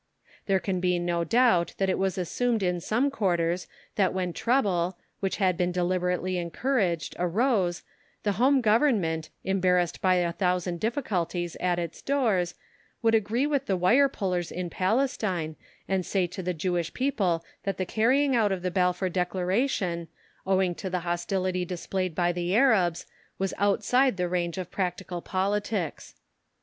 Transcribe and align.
There 0.47 0.59
can 0.59 0.79
be 0.79 0.97
no 0.97 1.23
doubt 1.23 1.75
that 1.77 1.87
it 1.87 1.99
was 1.99 2.17
assumed 2.17 2.63
in 2.63 2.79
some 2.81 3.11
quarters 3.11 3.67
that 3.97 4.15
when 4.15 4.33
trouble, 4.33 4.97
which 5.19 5.37
had 5.37 5.55
been 5.55 5.71
deliberately 5.71 6.39
encouraged, 6.39 7.15
arose, 7.19 7.83
the 8.23 8.31
Home 8.41 8.61
Government, 8.61 9.29
embarrassed 9.43 10.01
by 10.01 10.15
a 10.15 10.31
thousand 10.31 10.79
difficulties 10.79 11.55
at 11.59 11.77
its 11.77 12.01
doors, 12.01 12.55
would 13.03 13.13
agree 13.13 13.45
with 13.45 13.67
the 13.67 13.77
wire 13.77 14.09
pullers 14.09 14.51
in 14.51 14.71
Palestine, 14.71 15.55
and 15.87 16.03
say 16.03 16.25
to 16.25 16.41
the 16.41 16.51
Jewish 16.55 16.95
people 16.95 17.45
that 17.61 17.77
the 17.77 17.85
carrying 17.85 18.35
out 18.35 18.51
of 18.51 18.63
the 18.63 18.71
Balfour 18.71 19.07
Declaration, 19.07 20.07
owing 20.47 20.73
to 20.73 20.89
the 20.89 21.01
hostility 21.01 21.63
displayed 21.63 22.15
by 22.15 22.31
the 22.31 22.55
Arabs, 22.55 23.05
was 23.37 23.53
outside 23.59 24.17
the 24.17 24.27
range 24.27 24.57
of 24.57 24.71
practical 24.71 25.21
politics. 25.21 26.15